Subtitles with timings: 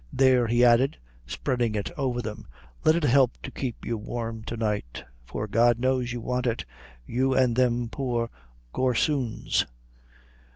[0.11, 0.97] There," he added,
[1.27, 2.47] spreading it over them;
[2.83, 6.65] "let it help to keep you warm to night for God knows, you want it,
[7.05, 8.31] you an' them poor
[8.73, 9.67] gorsoons.